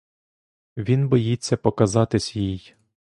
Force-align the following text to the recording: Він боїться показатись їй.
Він 0.77 1.09
боїться 1.09 1.57
показатись 1.57 2.35
їй. 2.35 2.73